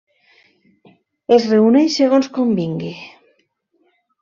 [1.37, 2.93] Es reuneix segons convingui.